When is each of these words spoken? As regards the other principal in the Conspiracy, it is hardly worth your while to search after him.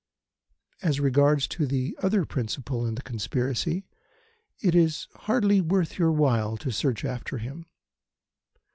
As 0.81 0.99
regards 0.99 1.47
the 1.47 1.95
other 2.01 2.25
principal 2.25 2.87
in 2.87 2.95
the 2.95 3.03
Conspiracy, 3.03 3.85
it 4.59 4.73
is 4.73 5.05
hardly 5.13 5.61
worth 5.61 5.99
your 5.99 6.11
while 6.11 6.57
to 6.57 6.71
search 6.71 7.05
after 7.05 7.37
him. 7.37 7.67